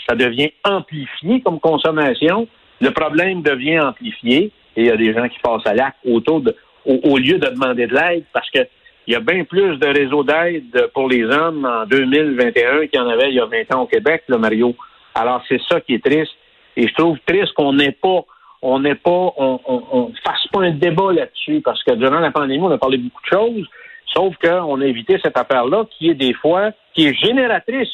ça 0.09 0.15
devient 0.15 0.51
amplifié 0.65 1.41
comme 1.43 1.61
consommation. 1.61 2.49
Le 2.81 2.91
problème 2.91 3.43
devient 3.43 3.81
amplifié 3.81 4.53
et 4.77 4.83
il 4.83 4.87
y 4.87 4.91
a 4.91 4.97
des 4.97 5.13
gens 5.13 5.29
qui 5.29 5.39
passent 5.41 5.67
à 5.67 5.75
l'acte 5.75 5.99
autour 6.05 6.41
de 6.41 6.55
au, 6.87 7.19
lieu 7.19 7.39
de 7.39 7.49
demander 7.49 7.87
de 7.87 7.95
l'aide 7.95 8.25
parce 8.33 8.51
que 8.51 8.61
il 9.07 9.13
y 9.13 9.17
a 9.17 9.21
bien 9.21 9.45
plus 9.45 9.77
de 9.77 9.87
réseaux 9.87 10.25
d'aide 10.25 10.89
pour 10.95 11.09
les 11.09 11.25
hommes 11.25 11.65
en 11.65 11.85
2021 11.87 12.87
qu'il 12.87 12.99
y 12.99 13.03
en 13.03 13.09
avait 13.09 13.29
il 13.29 13.35
y 13.35 13.41
a 13.41 13.47
20 13.47 13.75
ans 13.75 13.83
au 13.83 13.87
Québec, 13.87 14.23
le 14.29 14.39
Mario. 14.39 14.75
Alors 15.15 15.43
c'est 15.49 15.61
ça 15.69 15.81
qui 15.81 15.95
est 15.95 16.05
triste. 16.05 16.33
Et 16.77 16.87
je 16.87 16.95
trouve 16.95 17.19
triste 17.27 17.53
qu'on 17.55 17.73
n'ait 17.73 17.93
pas 17.93 18.25
on 18.63 18.81
n'est 18.81 18.95
pas, 18.95 19.33
on, 19.37 19.61
on, 19.67 20.13
fasse 20.25 20.47
pas 20.53 20.61
un 20.61 20.73
débat 20.73 21.13
là-dessus, 21.13 21.61
parce 21.65 21.83
que 21.83 21.93
durant 21.93 22.21
la 22.21 22.31
pandémie, 22.31 22.63
on 22.63 22.71
a 22.71 22.79
parlé 22.79 22.99
beaucoup 22.99 23.23
de 23.23 23.39
choses, 23.39 23.67
sauf 24.13 24.35
qu'on 24.37 24.81
a 24.81 24.85
évité 24.85 25.19
cette 25.23 25.37
affaire-là 25.37 25.85
qui 25.97 26.11
est 26.11 26.15
des 26.15 26.35
fois, 26.35 26.71
qui 26.95 27.07
est 27.07 27.15
génératrice 27.15 27.89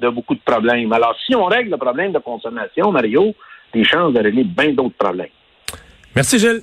de 0.00 0.08
beaucoup 0.08 0.34
de 0.34 0.40
problèmes. 0.44 0.92
Alors, 0.92 1.14
si 1.24 1.34
on 1.34 1.44
règle 1.44 1.70
le 1.70 1.76
problème 1.76 2.12
de 2.12 2.18
consommation, 2.18 2.90
Mario, 2.90 3.34
des 3.72 3.84
chances 3.84 4.12
de 4.12 4.20
régler 4.20 4.44
bien 4.44 4.72
d'autres 4.72 4.96
problèmes. 4.96 5.28
Merci, 6.14 6.38
Gilles. 6.38 6.62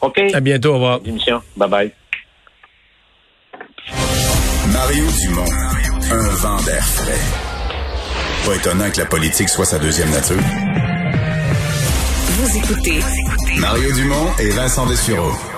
OK. 0.00 0.20
À 0.34 0.40
bientôt. 0.40 0.70
Au 0.70 0.74
revoir. 0.74 1.00
Émission. 1.04 1.40
Bye 1.56 1.70
bye. 1.70 1.92
Mario 4.72 5.04
Dumont, 5.22 5.52
un 6.10 6.28
vent 6.36 6.62
d'air 6.64 6.84
frais. 6.84 7.20
Pas 8.44 8.56
étonnant 8.56 8.90
que 8.90 8.98
la 8.98 9.06
politique 9.06 9.48
soit 9.48 9.64
sa 9.64 9.78
deuxième 9.78 10.10
nature. 10.10 10.93
Mario 13.58 13.90
Dumont 13.92 14.30
et 14.38 14.50
Vincent 14.50 14.84
Dessureau. 14.84 15.53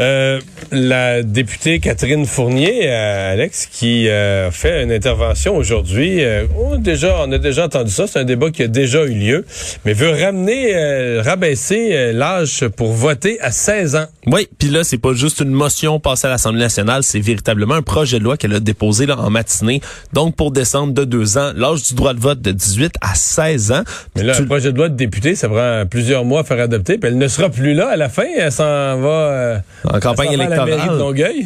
Euh, 0.00 0.40
la 0.70 1.22
députée 1.22 1.78
Catherine 1.78 2.24
Fournier, 2.24 2.88
euh, 2.88 3.32
Alex, 3.32 3.66
qui 3.66 4.08
euh, 4.08 4.50
fait 4.50 4.82
une 4.82 4.90
intervention 4.90 5.54
aujourd'hui. 5.54 6.24
Euh, 6.24 6.46
on, 6.58 6.74
a 6.74 6.78
déjà, 6.78 7.16
on 7.20 7.30
a 7.30 7.36
déjà 7.36 7.66
entendu 7.66 7.90
ça, 7.90 8.06
c'est 8.06 8.18
un 8.18 8.24
débat 8.24 8.50
qui 8.50 8.62
a 8.62 8.68
déjà 8.68 9.04
eu 9.04 9.12
lieu, 9.12 9.44
mais 9.84 9.92
veut 9.92 10.10
ramener, 10.10 11.20
rabaisser 11.20 12.12
l'âge 12.12 12.66
pour 12.68 12.92
voter 12.92 13.38
à 13.40 13.50
16 13.50 13.96
ans. 13.96 14.06
Oui, 14.26 14.48
puis 14.58 14.70
là, 14.70 14.82
c'est 14.82 14.98
pas 14.98 15.12
juste 15.12 15.40
une 15.40 15.50
motion 15.50 16.00
passée 16.00 16.26
à 16.26 16.30
l'Assemblée 16.30 16.60
nationale, 16.60 17.02
c'est 17.02 17.20
véritablement 17.20 17.74
un 17.74 17.82
projet 17.82 18.18
de 18.18 18.24
loi 18.24 18.38
qu'elle 18.38 18.54
a 18.54 18.60
déposé 18.60 19.04
là, 19.04 19.18
en 19.18 19.28
matinée. 19.28 19.82
Donc, 20.14 20.36
pour 20.36 20.52
descendre 20.52 20.94
de 20.94 21.04
deux 21.04 21.36
ans, 21.36 21.52
l'âge 21.54 21.82
du 21.82 21.94
droit 21.94 22.14
de 22.14 22.20
vote 22.20 22.40
de 22.40 22.52
18 22.52 22.94
à 23.02 23.14
16 23.14 23.72
ans. 23.72 23.82
Mais 24.16 24.22
là, 24.22 24.34
un 24.38 24.44
projet 24.44 24.72
de 24.72 24.78
loi 24.78 24.88
de 24.88 24.96
député, 24.96 25.34
ça 25.34 25.48
prend 25.48 25.84
plusieurs 25.90 26.24
mois 26.24 26.40
à 26.40 26.44
faire 26.44 26.60
adopter, 26.60 26.96
puis 26.96 27.10
elle 27.10 27.18
ne 27.18 27.28
sera 27.28 27.50
plus 27.50 27.74
là 27.74 27.88
à 27.88 27.96
la 27.96 28.08
fin, 28.08 28.26
elle 28.38 28.50
s'en 28.50 28.98
va 29.00 29.62
en 29.84 30.00
campagne 30.00 30.32
électorale. 30.32 31.00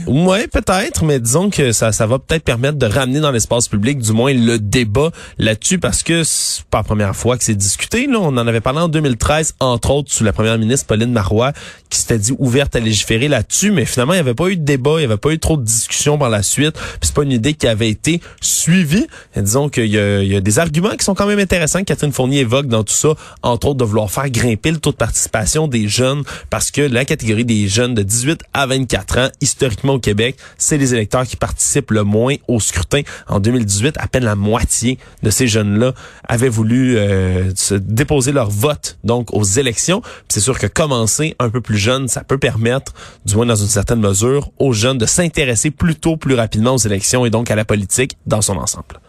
Oui, 0.07 0.47
peut-être, 0.53 1.05
mais 1.05 1.21
disons 1.21 1.51
que 1.51 1.73
ça, 1.73 1.93
ça 1.93 2.07
va 2.07 2.19
peut-être 2.19 2.45
permettre 2.45 2.79
de 2.79 2.87
ramener 2.87 3.21
dans 3.21 3.31
l'espace 3.31 3.69
public, 3.69 3.99
du 3.99 4.13
moins, 4.13 4.33
le 4.33 4.59
débat 4.59 5.11
là-dessus, 5.39 5.79
parce 5.79 6.03
que 6.03 6.25
c'est 6.25 6.65
pas 6.65 6.79
la 6.79 6.85
première 6.85 7.17
fois 7.17 7.37
que 7.37 7.45
c'est 7.45 7.55
discuté. 7.55 8.07
Là. 8.07 8.19
On 8.21 8.37
en 8.37 8.47
avait 8.47 8.61
parlé 8.61 8.81
en 8.81 8.89
2013, 8.89 9.55
entre 9.61 9.91
autres, 9.91 10.13
sous 10.13 10.25
la 10.25 10.33
première 10.33 10.59
ministre 10.59 10.87
Pauline 10.87 11.13
Marois, 11.13 11.53
qui 11.91 11.99
s'était 11.99 12.19
dit 12.19 12.33
ouverte 12.39 12.77
à 12.77 12.81
légiférer 12.81 13.29
là-dessus, 13.29 13.71
mais 13.71 13.85
finalement, 13.85 14.13
il 14.13 14.17
n'y 14.17 14.21
avait 14.21 14.35
pas 14.35 14.49
eu 14.49 14.57
de 14.57 14.65
débat, 14.65 14.95
il 14.97 14.99
n'y 14.99 15.05
avait 15.05 15.17
pas 15.17 15.31
eu 15.31 15.39
trop 15.39 15.57
de 15.57 15.65
discussion 15.65 16.19
par 16.19 16.31
la 16.31 16.43
suite. 16.43 16.75
Puis 16.75 17.01
c'est 17.03 17.15
pas 17.15 17.23
une 17.23 17.33
idée 17.33 17.55
qui 17.55 17.67
avait 17.67 17.89
été 17.89 18.21
suivie. 18.41 19.07
Et 19.35 19.43
disons 19.43 19.69
qu'il 19.69 19.87
y, 19.87 19.97
y, 19.97 20.37
a 20.37 20.41
des 20.41 20.59
arguments 20.59 20.97
qui 20.97 21.05
sont 21.05 21.15
quand 21.15 21.27
même 21.27 21.39
intéressants 21.39 21.81
que 21.81 21.85
Catherine 21.85 22.13
Fournier 22.13 22.41
évoque 22.41 22.67
dans 22.67 22.85
tout 22.85 22.95
ça, 22.95 23.11
entre 23.43 23.69
autres 23.69 23.79
de 23.79 23.85
vouloir 23.85 24.11
faire 24.11 24.29
grimper 24.31 24.71
le 24.71 24.79
taux 24.79 24.91
de 24.91 24.97
participation 24.97 25.69
des 25.69 25.89
jeunes, 25.89 26.23
parce 26.51 26.71
que 26.71 26.83
la 26.83 27.05
catégorie 27.05 27.45
des 27.45 27.69
jeunes 27.69 27.95
de 27.95 28.03
18 28.03 28.26
à 28.53 28.67
24 28.67 29.19
ans, 29.19 29.29
historiquement 29.41 29.95
au 29.95 29.99
Québec, 29.99 30.37
c'est 30.59 30.79
les 30.79 30.95
électeurs 30.95 31.25
qui 31.25 31.37
participent 31.37 31.91
le 31.91 32.03
moins 32.05 32.35
au 32.49 32.61
scrutin. 32.61 33.03
En 33.29 33.41
2018, 33.41 33.97
à 33.99 34.09
peine 34.09 34.25
la 34.25 34.35
moitié 34.35 34.99
de 35.23 35.31
ces 35.31 35.47
jeunes-là 35.47 35.93
avaient 36.29 36.49
voulu 36.49 36.97
euh, 36.97 37.55
se 37.55 37.75
déposer 37.75 38.33
leur 38.33 38.51
vote 38.51 38.99
donc 39.05 39.33
aux 39.33 39.45
élections. 39.45 40.03
C'est 40.29 40.41
sûr 40.41 40.59
que 40.59 40.67
commencer 40.67 41.37
un 41.39 41.51
peu 41.51 41.61
plus 41.61 41.79
jeune, 41.79 42.09
ça 42.09 42.25
peut 42.25 42.39
permettre, 42.39 42.93
du 43.25 43.35
moins 43.37 43.47
dans 43.47 43.57
une 43.57 43.69
certaine 43.69 44.01
mesure, 44.01 44.51
aux 44.59 44.73
jeunes 44.73 44.99
de 44.99 45.07
s'intéresser 45.07 45.71
plus 45.71 45.95
tôt, 45.95 46.17
plus 46.17 46.35
rapidement 46.35 46.75
aux 46.75 46.79
élections 46.79 47.27
et 47.27 47.31
donc 47.31 47.51
à 47.51 47.55
la 47.55 47.65
politique 47.65 48.17
dans 48.27 48.43
son 48.43 48.57
ensemble. 48.57 49.01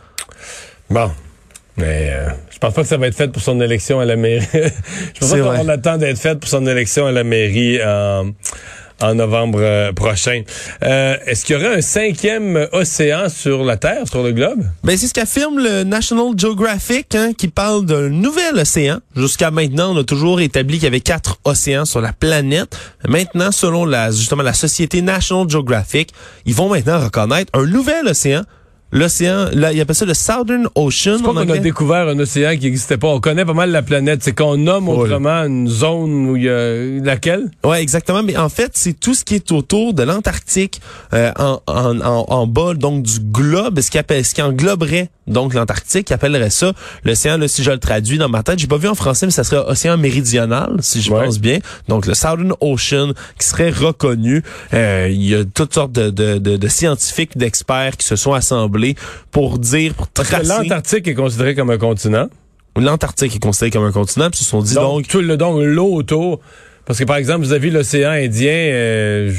Bon, 0.90 1.12
mais 1.78 2.10
euh, 2.12 2.30
je 2.50 2.58
pense 2.58 2.74
pas 2.74 2.82
que 2.82 2.88
ça 2.88 2.98
va 2.98 3.08
être 3.08 3.16
fait 3.16 3.28
pour 3.28 3.42
son 3.42 3.62
élection 3.62 4.00
à 4.00 4.06
la 4.06 4.16
mairie. 4.16 4.46
je 4.54 5.20
pense 5.20 5.32
pas 5.32 5.58
qu'on 5.58 5.70
attend 5.70 5.98
d'être 5.98 6.18
fait 6.18 6.40
pour 6.40 6.50
son 6.50 6.66
élection 6.66 7.06
à 7.06 7.12
la 7.12 7.24
mairie 7.24 7.80
en 9.02 9.16
novembre 9.16 9.60
euh, 9.62 9.92
prochain. 9.94 10.44
Euh, 10.84 11.16
Est-ce 11.26 11.46
qu'il 11.46 11.56
y 11.56 11.60
aurait 11.60 11.78
un 11.78 11.82
cinquième 11.82 12.68
océan 12.72 13.30
sur 13.30 13.64
la 13.64 13.78
Terre, 13.78 14.08
sur 14.08 14.24
le 14.24 14.32
globe? 14.32 14.64
Ben, 14.84 14.98
c'est 14.98 15.08
ce 15.08 15.14
qu'affirme 15.14 15.60
le 15.60 15.84
National 15.84 16.34
Geographic, 16.38 17.16
hein, 17.16 17.32
qui 17.38 17.48
parle 17.48 17.86
d'un 17.86 18.10
nouvel 18.10 18.58
océan. 18.58 19.00
Jusqu'à 19.16 19.52
maintenant, 19.52 19.96
on 19.96 20.00
a 20.00 20.04
toujours 20.04 20.42
établi 20.42 20.76
qu'il 20.76 20.86
y 20.86 20.88
avait 20.88 21.00
quatre 21.00 21.40
océans 21.44 21.86
sur 21.86 22.02
la 22.02 22.14
planète. 22.14 22.78
Maintenant, 23.08 23.52
selon 23.52 23.86
justement 24.12 24.44
la 24.44 24.54
société 24.54 25.02
National 25.02 25.50
Geographic, 25.50 26.12
ils 26.46 26.56
vont 26.56 26.70
maintenant 26.70 27.00
reconnaître 27.00 27.52
un 27.58 27.66
nouvel 27.66 28.08
océan 28.08 28.44
l'océan, 28.92 29.48
là, 29.54 29.74
il 29.74 29.82
appelle 29.82 29.96
ça 29.96 30.06
le 30.06 30.14
Southern 30.14 30.68
Ocean. 30.76 31.18
C'est 31.18 31.24
pas 31.24 31.34
qu'on 31.34 31.50
a 31.50 31.58
découvert 31.58 32.08
un 32.08 32.20
océan 32.20 32.56
qui 32.58 32.66
n'existait 32.66 32.98
pas. 32.98 33.08
On 33.08 33.20
connaît 33.20 33.46
pas 33.46 33.54
mal 33.54 33.72
la 33.72 33.82
planète. 33.82 34.24
C'est 34.24 34.34
qu'on 34.34 34.58
nomme 34.58 34.90
autrement 34.90 35.44
une 35.44 35.68
zone 35.68 36.30
où 36.30 36.36
il 36.36 36.44
y 36.44 36.50
a 36.50 37.04
laquelle? 37.04 37.50
Ouais, 37.64 37.82
exactement. 37.82 38.24
Mais 38.24 38.38
en 38.38 38.50
fait, 38.50 38.72
c'est 38.74 38.94
tout 38.94 39.14
ce 39.14 39.24
qui 39.24 39.36
est 39.36 39.52
autour 39.52 39.94
de 39.94 40.04
l'Antarctique, 40.04 40.82
euh, 41.14 41.32
en, 41.38 41.62
en, 41.68 42.00
en, 42.02 42.26
en, 42.28 42.48
bas 42.48 42.74
donc 42.74 43.04
du 43.04 43.20
globe, 43.20 43.80
ce 43.82 43.92
qui 43.92 43.98
appelle, 43.98 44.24
ce 44.24 44.34
qui 44.34 44.42
engloberait 44.42 45.10
donc 45.28 45.54
l'Antarctique, 45.54 46.10
appellerait 46.12 46.50
ça 46.50 46.72
l'océan. 47.04 47.38
si 47.48 47.62
je 47.62 47.72
le 47.72 47.80
traduis 47.80 48.18
dans 48.18 48.30
ma 48.30 48.44
tête, 48.44 48.60
j'ai 48.60 48.68
pas 48.68 48.78
vu 48.78 48.88
en 48.88 48.96
français, 48.96 49.26
mais 49.26 49.32
ça 49.34 49.44
serait 49.44 49.62
océan 49.70 49.98
méridional, 49.98 50.78
si 50.80 51.02
je 51.02 51.10
pense 51.10 51.40
bien. 51.40 51.60
Donc 51.90 52.06
le 52.06 52.14
Southern 52.14 52.54
Ocean 52.62 53.12
qui 53.38 53.46
serait 53.46 53.70
reconnu. 53.70 54.42
Euh, 54.74 55.10
il 55.12 55.24
y 55.24 55.36
a 55.36 55.44
toutes 55.44 55.74
sortes 55.74 55.92
de, 55.92 56.10
de, 56.10 56.38
de, 56.38 56.56
de 56.56 56.68
scientifiques, 56.68 57.38
d'experts 57.38 57.98
qui 57.98 58.08
se 58.08 58.16
sont 58.16 58.34
assemblés 58.34 58.77
rassemblés 58.78 58.96
pour 59.32 59.60
dire, 59.60 59.94
pour 59.94 60.10
tracer... 60.12 60.48
L'Antarctique 60.48 61.08
est 61.08 61.14
considéré 61.14 61.56
comme 61.56 61.70
un 61.70 61.78
continent. 61.78 62.28
L'Antarctique 62.76 63.36
est 63.36 63.40
considéré 63.40 63.72
comme 63.72 63.86
un 63.86 63.92
continent, 63.92 64.30
puis 64.30 64.40
ils 64.42 64.44
se 64.44 64.50
sont 64.50 64.62
dit 64.62 64.76
donc... 64.76 64.84
Donc, 64.84 65.08
tout 65.08 65.22
le, 65.22 65.38
donc 65.38 65.62
l'eau 65.64 65.94
autour... 65.94 66.40
Parce 66.86 67.00
que, 67.00 67.04
par 67.04 67.18
exemple, 67.18 67.40
vous 67.40 67.54
avez 67.54 67.70
l'océan 67.70 68.12
Indien... 68.12 68.52
Euh, 68.52 69.34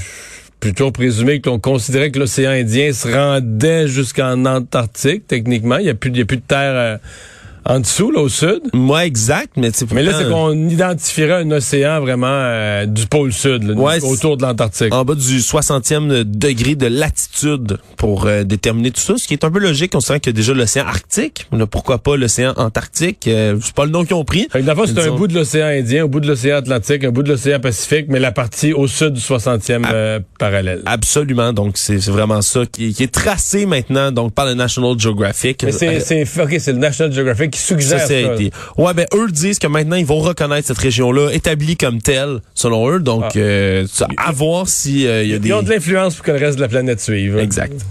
plutôt 0.61 0.90
présumé 0.90 1.40
qu'on 1.40 1.61
considérait 1.61 2.11
que 2.11 2.18
l'océan 2.18 2.50
Indien 2.50 2.92
se 2.92 3.07
rendait 3.07 3.87
jusqu'en 3.87 4.45
Antarctique, 4.45 5.26
techniquement. 5.28 5.78
Il 5.78 5.85
n'y 5.85 5.90
a, 5.90 5.95
plus, 5.95 6.11
il 6.11 6.18
y 6.18 6.23
a 6.23 6.25
plus 6.25 6.38
de 6.38 6.42
terre... 6.42 6.75
Euh, 6.75 6.99
en 7.65 7.81
dessous, 7.81 8.11
là, 8.11 8.21
au 8.21 8.29
sud? 8.29 8.61
Moi, 8.73 9.05
exact, 9.07 9.53
mais 9.57 9.71
Mais 9.93 10.03
là, 10.03 10.12
c'est 10.17 10.29
qu'on 10.29 10.69
identifierait 10.69 11.43
un 11.43 11.50
océan 11.50 12.00
vraiment 12.00 12.27
euh, 12.29 12.87
du 12.87 13.07
pôle 13.07 13.33
sud, 13.33 13.75
autour 14.03 14.37
de 14.37 14.43
l'Antarctique. 14.43 14.95
En 14.95 15.05
bas 15.05 15.15
du 15.15 15.38
60e 15.38 16.25
degré 16.25 16.75
de 16.75 16.87
latitude 16.87 17.79
pour 17.97 18.27
euh, 18.27 18.45
déterminer 18.45 18.91
tout 18.91 19.00
ça, 19.00 19.17
ce 19.17 19.27
qui 19.27 19.35
est 19.35 19.45
un 19.45 19.50
peu 19.50 19.59
logique, 19.59 19.93
on 19.95 20.00
sent 20.00 20.21
qu'il 20.21 20.33
y 20.33 20.35
a 20.35 20.37
déjà 20.37 20.55
l'océan 20.55 20.87
Arctique. 20.87 21.49
pourquoi 21.71 21.99
pas 21.99 22.17
l'océan 22.17 22.55
Antarctique? 22.57 23.27
Euh, 23.29 23.59
c'est 23.62 23.75
pas 23.75 23.85
le 23.85 23.91
nom 23.91 24.05
qu'ils 24.05 24.15
ont 24.15 24.25
pris. 24.25 24.49
c'est 24.53 24.61
un 24.61 25.11
bout 25.17 25.27
de 25.27 25.35
l'océan 25.35 25.67
Indien, 25.67 26.05
un 26.05 26.09
bout 26.09 26.21
de 26.21 26.29
l'océan 26.29 26.57
Atlantique, 26.57 27.05
un 27.05 27.11
bout 27.11 27.23
de 27.23 27.31
l'océan 27.31 27.61
Pacifique, 27.61 28.07
mais 28.09 28.21
la 28.21 28.33
partie 28.33 28.73
au 28.73 28.87
sud 28.87 29.15
du 29.15 29.21
60e 29.21 30.23
parallèle. 30.38 30.83
Absolument. 30.87 31.53
Donc, 31.53 31.77
c'est 31.77 31.99
vraiment 32.07 32.43
ça 32.43 32.61
qui, 32.71 32.95
est 32.99 33.12
tracé 33.12 33.67
maintenant 33.67 34.12
donc 34.12 34.33
par 34.33 34.47
le 34.47 34.55
National 34.55 34.99
Geographic. 34.99 35.62
Mais 35.65 35.73
c'est 35.73 36.00
c'est 36.00 36.73
le 36.73 36.79
National 36.79 37.12
Geographic 37.12 37.48
suggère 37.55 38.07
ça. 38.07 38.14
Ouais, 38.76 38.95
ben 38.95 39.07
eux 39.14 39.31
disent 39.31 39.59
que 39.59 39.67
maintenant 39.67 39.97
ils 39.97 40.07
vont 40.07 40.21
reconnaître 40.21 40.67
cette 40.67 40.78
région-là 40.78 41.31
établie 41.31 41.76
comme 41.76 42.00
telle, 42.00 42.40
selon 42.55 42.90
eux. 42.90 43.00
Donc, 43.00 43.25
ah. 43.25 43.38
euh, 43.38 43.87
à 44.17 44.33
voir 44.33 44.69
si 44.69 45.07
euh, 45.07 45.23
il 45.23 45.31
y 45.31 45.35
a 45.35 45.38
des. 45.38 45.49
Ils 45.49 45.55
ont 45.55 45.62
de 45.62 45.71
l'influence 45.71 46.14
pour 46.14 46.25
que 46.25 46.33
le 46.33 46.38
reste 46.38 46.57
de 46.57 46.62
la 46.62 46.69
planète 46.69 47.00
suive. 47.00 47.38
Exact. 47.38 47.85